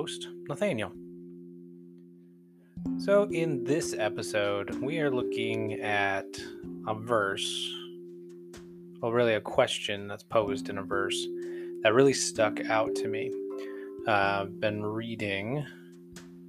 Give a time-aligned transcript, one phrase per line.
[0.00, 0.92] host, Nathaniel.
[2.96, 6.24] So, in this episode, we are looking at
[6.88, 7.70] a verse,
[9.02, 11.26] well, really a question that's posed in a verse
[11.82, 13.30] that really stuck out to me.
[14.08, 15.66] Uh, I've been reading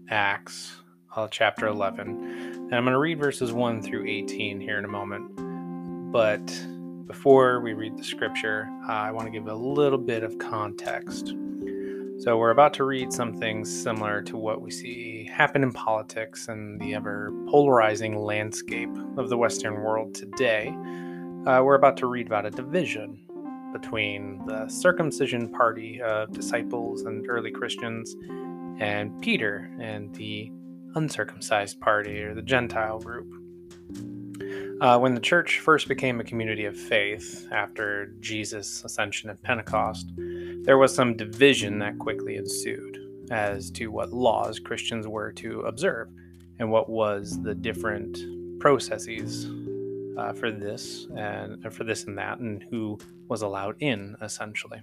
[0.10, 0.78] Acts,
[1.18, 4.88] uh, chapter 11, and I'm going to read verses 1 through 18 here in a
[4.88, 5.30] moment.
[6.14, 6.48] But
[7.06, 11.34] before we read the scripture, uh, I want to give a little bit of context.
[12.22, 16.80] So, we're about to read something similar to what we see happen in politics and
[16.80, 20.68] the ever polarizing landscape of the Western world today.
[21.48, 23.20] Uh, we're about to read about a division
[23.74, 28.16] between the circumcision party of disciples and early Christians
[28.80, 30.52] and Peter and the
[30.94, 33.34] uncircumcised party or the Gentile group.
[34.80, 40.12] Uh, when the church first became a community of faith after Jesus' ascension at Pentecost,
[40.64, 43.00] there was some division that quickly ensued
[43.32, 46.10] as to what laws Christians were to observe
[46.60, 48.18] and what was the different
[48.60, 49.50] processes
[50.18, 54.80] uh, for this and uh, for this and that, and who was allowed in, essentially.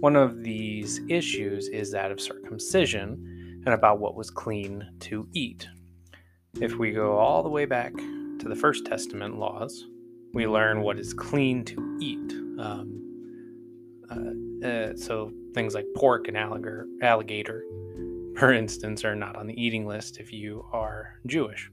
[0.00, 5.66] One of these issues is that of circumcision and about what was clean to eat.
[6.60, 9.86] If we go all the way back to the First Testament laws,
[10.34, 12.32] we learn what is clean to eat.
[12.58, 12.98] Um,
[14.10, 17.64] uh, uh, so things like pork and alligator, alligator,
[18.36, 21.70] for instance, are not on the eating list if you are Jewish.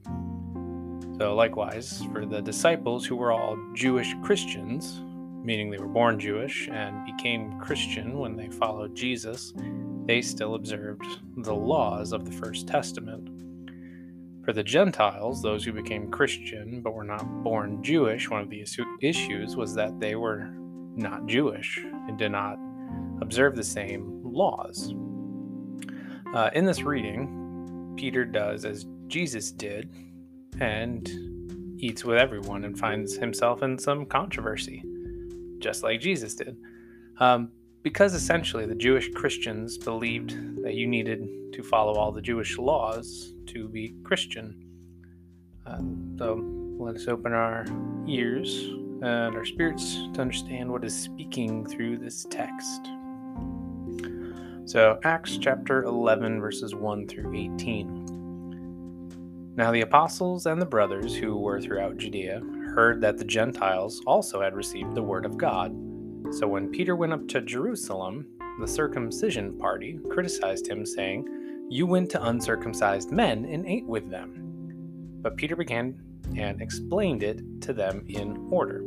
[1.18, 5.02] So, likewise, for the disciples who were all Jewish Christians,
[5.44, 9.52] meaning they were born Jewish and became Christian when they followed Jesus,
[10.06, 11.04] they still observed
[11.36, 13.28] the laws of the First Testament.
[14.44, 18.64] For the Gentiles, those who became Christian but were not born Jewish, one of the
[19.00, 20.50] issues was that they were
[20.96, 21.78] not Jewish
[22.08, 22.58] and did not
[23.20, 24.94] observe the same laws.
[26.34, 29.92] Uh, in this reading, Peter does as Jesus did
[30.60, 31.08] and
[31.78, 34.82] eats with everyone and finds himself in some controversy,
[35.58, 36.56] just like Jesus did.
[37.18, 37.50] Um,
[37.82, 43.34] because essentially the Jewish Christians believed that you needed to follow all the Jewish laws
[43.46, 44.66] to be Christian.
[45.66, 46.40] Um, so
[46.78, 47.64] let us open our
[48.06, 48.64] ears
[49.02, 52.88] and our spirits to understand what is speaking through this text.
[54.70, 59.52] So, Acts chapter 11, verses 1 through 18.
[59.56, 62.40] Now, the apostles and the brothers who were throughout Judea
[62.72, 65.72] heard that the Gentiles also had received the word of God.
[66.30, 68.28] So, when Peter went up to Jerusalem,
[68.60, 71.26] the circumcision party criticized him, saying,
[71.68, 75.18] you went to uncircumcised men and ate with them.
[75.20, 76.00] But Peter began
[76.36, 78.84] and explained it to them in order.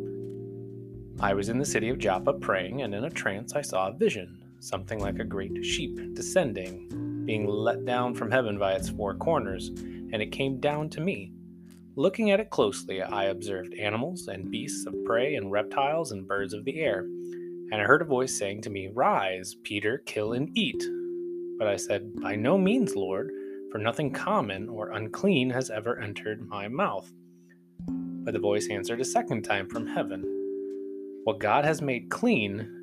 [1.20, 3.94] I was in the city of Joppa praying, and in a trance I saw a
[3.94, 9.16] vision, something like a great sheep descending, being let down from heaven by its four
[9.16, 11.34] corners, and it came down to me.
[11.96, 16.54] Looking at it closely, I observed animals and beasts of prey and reptiles and birds
[16.54, 17.02] of the air.
[17.02, 20.84] And I heard a voice saying to me, Rise, Peter, kill and eat.
[21.60, 23.32] But I said, By no means, Lord,
[23.72, 27.12] for nothing common or unclean has ever entered my mouth.
[27.88, 30.24] But the voice answered a second time from heaven,
[31.26, 32.83] What God has made clean,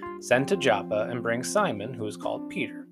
[0.21, 2.85] Send to Joppa and bring Simon, who is called Peter.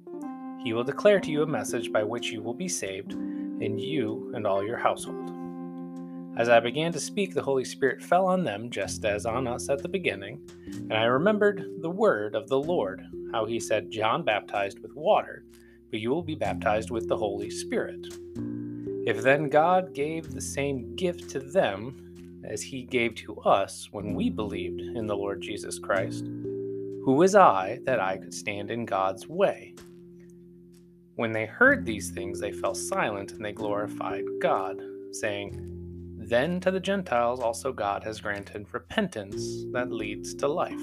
[0.64, 4.32] He will declare to you a message by which you will be saved, and you
[4.34, 5.32] and all your household.
[6.40, 9.70] As I began to speak, the Holy Spirit fell on them just as on us
[9.70, 14.24] at the beginning, and I remembered the word of the Lord, how he said, John
[14.24, 15.46] baptized with water,
[15.92, 18.08] but you will be baptized with the Holy Spirit.
[19.06, 24.16] If then God gave the same gift to them as he gave to us when
[24.16, 26.26] we believed in the Lord Jesus Christ,
[27.04, 29.74] who was I that I could stand in God's way?
[31.16, 34.82] When they heard these things, they fell silent and they glorified God,
[35.12, 35.66] saying,
[36.30, 40.80] then to the Gentiles also God has granted repentance that leads to life.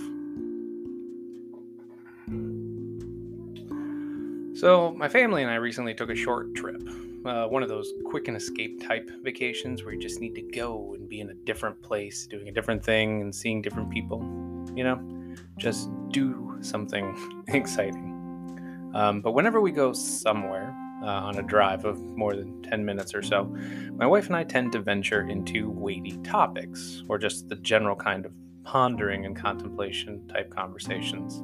[4.59, 6.83] So, my family and I recently took a short trip.
[7.25, 10.95] Uh, one of those quick and escape type vacations where you just need to go
[10.95, 14.21] and be in a different place, doing a different thing and seeing different people.
[14.75, 15.26] You know,
[15.59, 18.13] just do something exciting.
[18.95, 23.15] Um, but whenever we go somewhere uh, on a drive of more than 10 minutes
[23.15, 23.45] or so,
[23.93, 28.25] my wife and I tend to venture into weighty topics or just the general kind
[28.25, 28.33] of
[28.65, 31.43] pondering and contemplation type conversations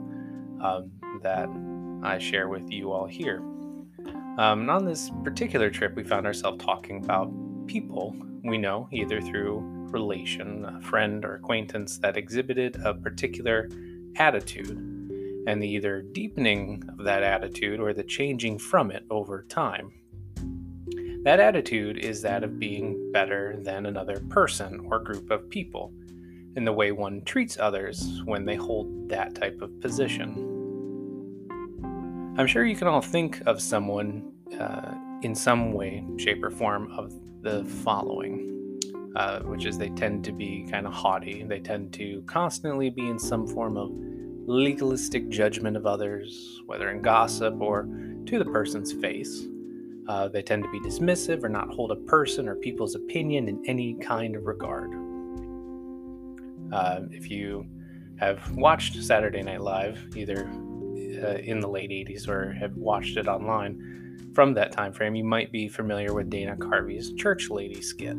[0.62, 0.90] um,
[1.22, 1.48] that
[2.02, 3.42] I share with you all here.
[4.38, 7.30] Um, and on this particular trip, we found ourselves talking about
[7.66, 13.68] people we know either through relation, a friend, or acquaintance that exhibited a particular
[14.16, 14.78] attitude
[15.46, 19.92] and the either deepening of that attitude or the changing from it over time.
[21.24, 25.92] That attitude is that of being better than another person or group of people,
[26.56, 30.48] in the way one treats others when they hold that type of position.
[32.38, 36.90] I'm sure you can all think of someone uh, in some way, shape, or form
[36.92, 37.12] of
[37.42, 38.61] the following,
[39.16, 41.42] uh, which is they tend to be kind of haughty.
[41.42, 43.90] They tend to constantly be in some form of
[44.46, 47.88] legalistic judgment of others, whether in gossip or
[48.26, 49.46] to the person's face.
[50.08, 53.62] Uh, they tend to be dismissive or not hold a person or people's opinion in
[53.66, 54.90] any kind of regard.
[56.72, 57.66] Uh, if you
[58.18, 60.46] have watched Saturday Night Live, either
[61.22, 65.24] uh, in the late 80s or have watched it online from that time frame, you
[65.24, 68.16] might be familiar with Dana Carvey's Church Lady skit.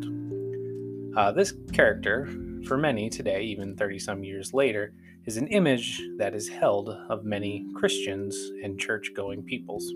[1.16, 2.28] Uh, this character,
[2.66, 4.94] for many today, even 30 some years later,
[5.26, 9.94] is an image that is held of many Christians and church going peoples.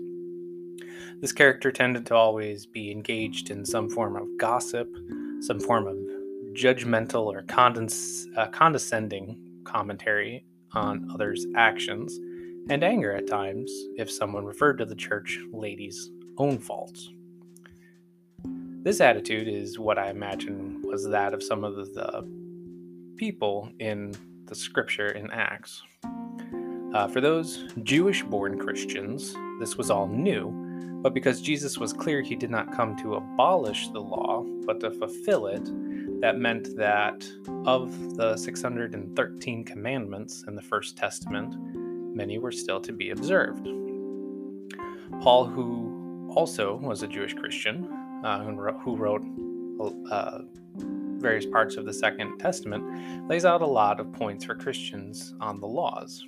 [1.20, 4.88] This character tended to always be engaged in some form of gossip,
[5.40, 5.96] some form of
[6.54, 12.16] judgmental or condes- uh, condescending commentary on others' actions,
[12.70, 17.10] and anger at times if someone referred to the church lady's own faults.
[18.84, 22.26] This attitude is what I imagine was that of some of the
[23.16, 24.14] people in
[24.46, 25.82] the scripture in Acts.
[26.94, 30.50] Uh, for those Jewish born Christians, this was all new,
[31.02, 34.90] but because Jesus was clear he did not come to abolish the law, but to
[34.90, 35.64] fulfill it,
[36.22, 37.22] that meant that
[37.66, 41.54] of the 613 commandments in the First Testament,
[42.16, 43.68] many were still to be observed.
[45.20, 47.84] Paul, who also was a Jewish Christian,
[48.24, 49.24] uh, who wrote
[50.10, 50.38] uh,
[51.20, 55.60] various parts of the Second Testament, lays out a lot of points for Christians on
[55.60, 56.24] the laws.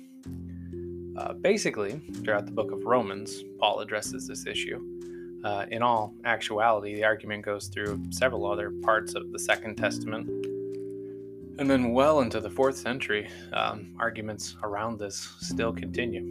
[1.17, 4.81] Uh, basically, throughout the book of Romans, Paul addresses this issue.
[5.43, 10.27] Uh, in all actuality, the argument goes through several other parts of the Second Testament.
[11.59, 16.21] And then, well into the fourth century, um, arguments around this still continue.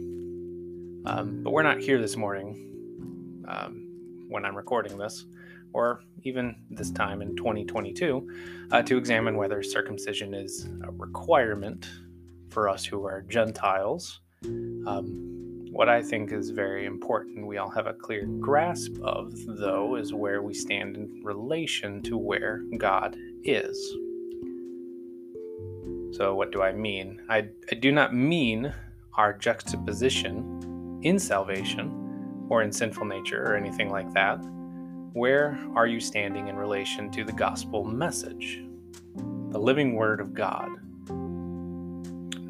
[1.05, 3.87] Um, but we're not here this morning um,
[4.27, 5.25] when I'm recording this
[5.73, 8.27] or even this time in 2022,
[8.71, 11.87] uh, to examine whether circumcision is a requirement
[12.49, 14.21] for us who are Gentiles.
[14.43, 15.31] Um,
[15.71, 20.13] what I think is very important, we all have a clear grasp of, though, is
[20.13, 23.77] where we stand in relation to where God is.
[26.11, 27.21] So, what do I mean?
[27.29, 28.73] I, I do not mean
[29.13, 34.43] our juxtaposition in salvation or in sinful nature or anything like that.
[35.13, 38.63] Where are you standing in relation to the gospel message?
[39.49, 40.69] The living word of God.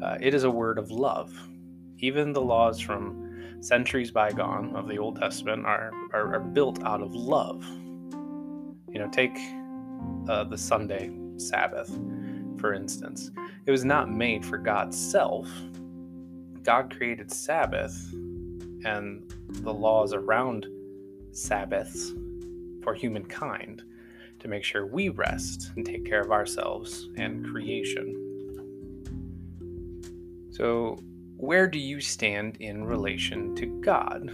[0.00, 1.34] Uh, it is a word of love.
[1.98, 7.02] Even the laws from centuries bygone of the Old Testament are, are, are built out
[7.02, 7.64] of love.
[8.88, 9.36] You know, take
[10.28, 11.90] uh, the Sunday Sabbath,
[12.58, 13.32] for instance.
[13.66, 15.48] It was not made for God's self.
[16.62, 18.12] God created Sabbath
[18.84, 20.68] and the laws around
[21.32, 22.12] Sabbaths
[22.82, 23.82] for humankind
[24.40, 28.18] to make sure we rest and take care of ourselves and creation.
[30.50, 30.98] So,
[31.36, 34.30] where do you stand in relation to God?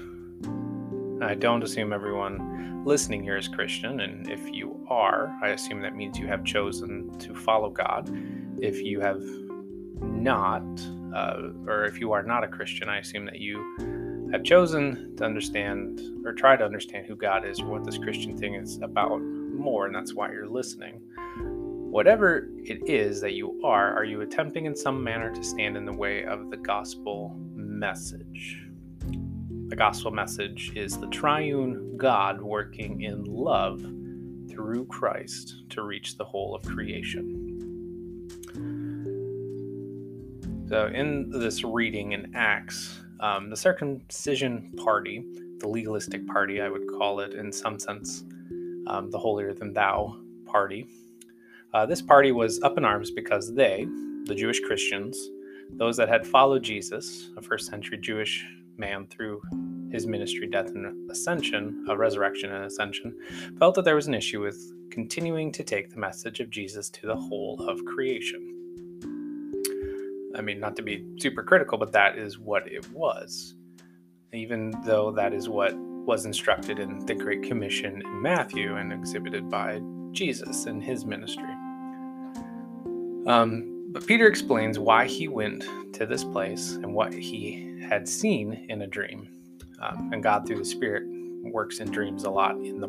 [1.23, 5.95] I don't assume everyone listening here is Christian, and if you are, I assume that
[5.95, 8.11] means you have chosen to follow God.
[8.61, 9.23] If you have
[10.00, 10.64] not,
[11.14, 13.59] uh, or if you are not a Christian, I assume that you
[14.32, 18.37] have chosen to understand or try to understand who God is or what this Christian
[18.37, 21.00] thing is about more, and that's why you're listening.
[21.90, 25.87] Whatever it is that you are, are you attempting in some manner to stand in
[25.87, 28.66] the way of the gospel message?
[29.68, 33.80] The gospel message is the triune God working in love
[34.50, 37.44] through Christ to reach the whole of creation.
[40.68, 45.25] So, in this reading in Acts, um, the circumcision party,
[45.59, 48.25] the legalistic party, I would call it in some sense,
[48.87, 50.87] um, the holier than thou party.
[51.75, 53.87] Uh, this party was up in arms because they,
[54.25, 55.19] the Jewish Christians,
[55.71, 58.45] Those that had followed Jesus, a first century Jewish
[58.79, 59.43] man through
[59.91, 63.17] his ministry, death, and ascension, a resurrection and ascension,
[63.59, 67.07] felt that there was an issue with continuing to take the message of Jesus to
[67.07, 68.58] the whole of creation.
[70.38, 73.54] I mean, not to be super critical, but that is what it was.
[74.33, 79.50] Even though that is what was instructed in the Great Commission in Matthew and exhibited
[79.50, 79.80] by
[80.12, 81.52] Jesus in his ministry.
[83.26, 85.64] Um, but Peter explains why he went
[85.95, 89.28] to this place and what he had seen in a dream.
[89.80, 91.04] Um, and God, through the Spirit,
[91.52, 92.88] works in dreams a lot in the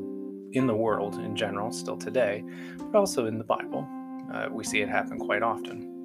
[0.58, 2.44] in the world in general, still today,
[2.78, 3.88] but also in the Bible.
[4.34, 5.99] Uh, we see it happen quite often.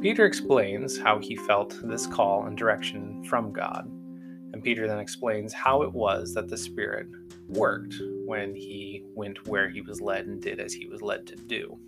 [0.00, 3.90] Peter explains how he felt this call and direction from God
[4.52, 7.06] and Peter then explains how it was that the Spirit
[7.48, 7.94] worked
[8.26, 11.78] when he went where he was led and did as he was led to do.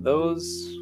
[0.00, 0.76] Those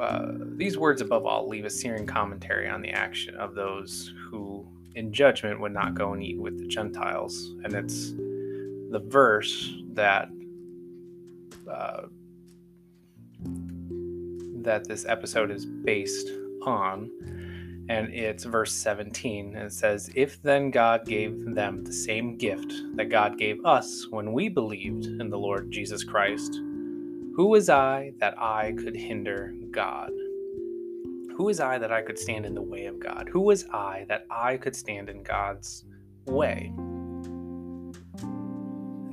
[0.00, 4.66] uh, these words above all leave a searing commentary on the action of those who
[4.94, 7.54] in judgment would not go and eat with the Gentiles.
[7.64, 10.28] And it's the verse that
[11.70, 12.02] uh,
[14.64, 16.28] that this episode is based
[16.62, 17.10] on
[17.88, 19.56] and it's verse 17.
[19.56, 24.06] And it says, If then God gave them the same gift that God gave us
[24.08, 26.54] when we believed in the Lord Jesus Christ,
[27.36, 30.10] who was I that I could hinder God?
[31.36, 33.28] Who is I that I could stand in the way of God?
[33.30, 35.84] Who was I that I could stand in God's
[36.26, 36.72] way?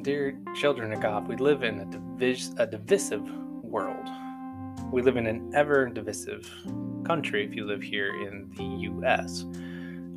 [0.04, 3.28] Dear children of God, we live in a, divis- a divisive
[3.64, 4.08] world.
[4.92, 6.52] We live in an ever divisive
[7.06, 9.46] country if you live here in the US.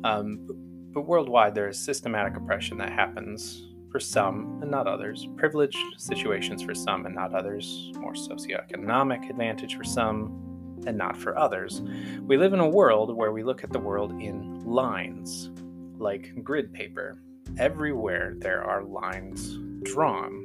[0.03, 0.47] Um,
[0.91, 6.61] but worldwide, there is systematic oppression that happens for some and not others, privileged situations
[6.61, 11.81] for some and not others, more socioeconomic advantage for some and not for others.
[12.21, 15.51] We live in a world where we look at the world in lines,
[15.97, 17.17] like grid paper.
[17.57, 20.44] Everywhere there are lines drawn.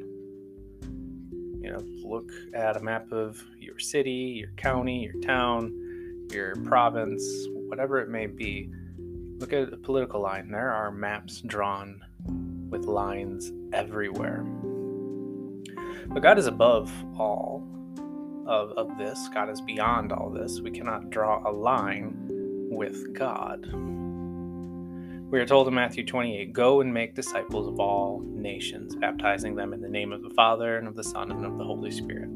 [1.60, 7.22] You know, look at a map of your city, your county, your town, your province,
[7.68, 8.70] whatever it may be,
[9.38, 10.50] look at a political line.
[10.50, 12.00] There are maps drawn
[12.70, 14.42] with lines everywhere.
[16.06, 17.66] But God is above all
[18.46, 19.28] of, of this.
[19.32, 20.60] God is beyond all this.
[20.60, 22.14] We cannot draw a line
[22.70, 23.66] with God.
[25.30, 29.72] We are told in Matthew 28 Go and make disciples of all nations, baptizing them
[29.72, 32.28] in the name of the Father, and of the Son, and of the Holy Spirit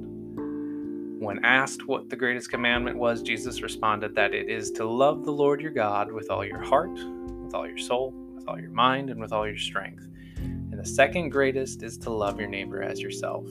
[1.25, 5.33] when asked what the greatest commandment was, Jesus responded that it is to love the
[5.33, 9.11] Lord your God with all your heart, with all your soul, with all your mind,
[9.11, 10.07] and with all your strength.
[10.37, 13.47] And the second greatest is to love your neighbor as yourself.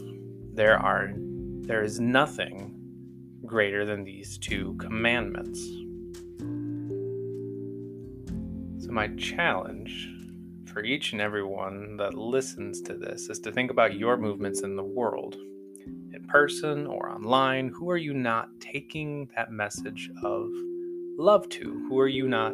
[0.54, 2.76] There are there is nothing
[3.46, 5.60] greater than these two commandments.
[8.94, 10.08] My challenge
[10.66, 14.62] for each and every one that listens to this is to think about your movements
[14.62, 15.36] in the world
[16.14, 17.70] in person or online?
[17.70, 20.48] Who are you not taking that message of
[21.18, 21.86] love to?
[21.90, 22.54] Who are you not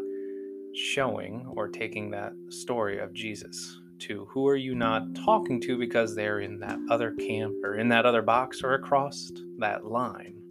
[0.74, 4.26] showing or taking that story of Jesus to?
[4.32, 8.06] Who are you not talking to because they're in that other camp or in that
[8.06, 10.42] other box or across that line?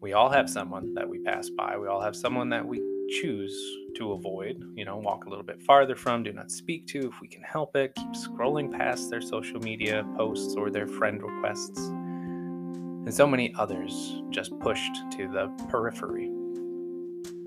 [0.00, 1.76] We all have someone that we pass by.
[1.76, 2.80] We all have someone that we
[3.20, 3.54] choose
[3.96, 7.20] to avoid, you know, walk a little bit farther from, do not speak to if
[7.20, 11.78] we can help it, keep scrolling past their social media posts or their friend requests.
[11.78, 16.30] And so many others just pushed to the periphery.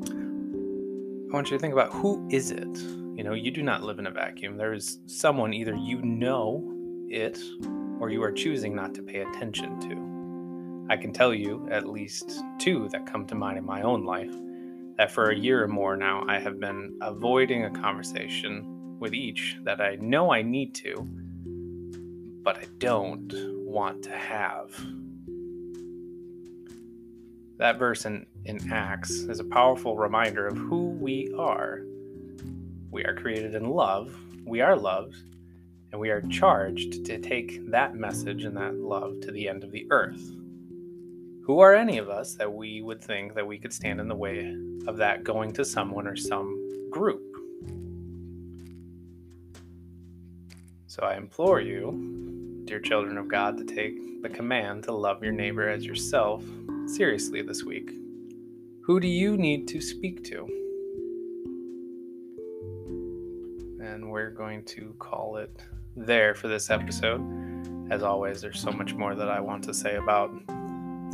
[0.09, 2.77] I want you to think about who is it?
[3.15, 4.57] You know, you do not live in a vacuum.
[4.57, 6.71] There is someone either you know
[7.09, 7.39] it
[7.99, 10.05] or you are choosing not to pay attention to.
[10.93, 14.35] I can tell you at least two that come to mind in my own life
[14.97, 19.57] that for a year or more now I have been avoiding a conversation with each
[19.63, 21.07] that I know I need to,
[22.43, 23.31] but I don't
[23.65, 24.73] want to have.
[27.57, 31.81] That verse in, in Acts is a powerful reminder of who we are.
[32.91, 35.15] We are created in love, we are loved,
[35.91, 39.71] and we are charged to take that message and that love to the end of
[39.71, 40.21] the earth.
[41.45, 44.15] Who are any of us that we would think that we could stand in the
[44.15, 47.21] way of that going to someone or some group?
[50.87, 55.33] So I implore you, dear children of God, to take the command to love your
[55.33, 56.43] neighbor as yourself
[56.87, 57.91] seriously this week.
[58.81, 60.47] Who do you need to speak to?
[63.83, 65.51] And we're going to call it
[65.95, 67.21] there for this episode.
[67.91, 70.31] As always, there's so much more that I want to say about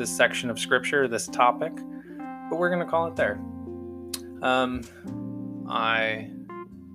[0.02, 1.72] this section of scripture, this topic.
[2.50, 3.40] but we're going to call it there.
[4.42, 4.82] Um,
[5.70, 6.32] I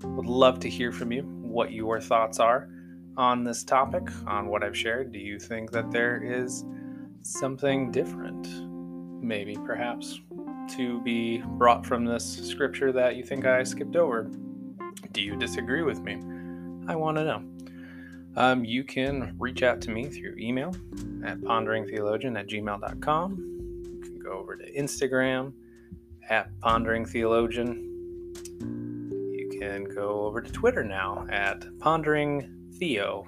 [0.03, 2.69] would love to hear from you what your thoughts are
[3.17, 5.13] on this topic, on what I've shared.
[5.13, 6.65] Do you think that there is
[7.23, 8.49] something different,
[9.23, 10.21] maybe, perhaps,
[10.71, 14.33] to be brought from this scripture that you think I skipped over?
[15.13, 16.15] Do you disagree with me?
[16.89, 17.45] I want to know.
[18.37, 20.75] Um, you can reach out to me through email
[21.25, 23.37] at ponderingtheologian at gmail.com.
[23.95, 25.55] You can go over to Instagram
[26.29, 27.83] at ponderingtheologian.
[28.61, 33.27] You can go over to Twitter now at ponderingtheo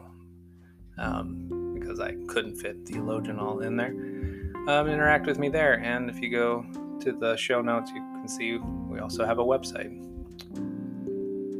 [0.98, 3.94] um, because I couldn't fit theologian all in there.
[4.68, 5.80] Um, interact with me there.
[5.80, 6.66] And if you go
[7.00, 10.04] to the show notes, you can see we also have a website.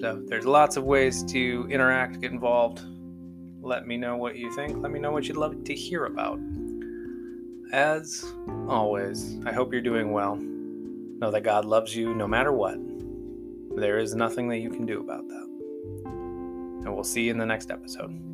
[0.02, 2.82] So there's lots of ways to interact, get involved.
[3.60, 4.78] Let me know what you think.
[4.82, 6.38] Let me know what you'd love to hear about.
[7.72, 8.24] As
[8.68, 10.36] always, I hope you're doing well.
[10.36, 12.78] Know that God loves you no matter what.
[13.76, 15.46] There is nothing that you can do about that.
[16.84, 18.27] And we'll see you in the next episode.